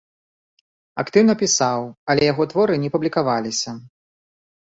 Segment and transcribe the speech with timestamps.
[1.03, 1.81] Актыўна пісаў,
[2.13, 3.71] але яго творы не публікаваліся.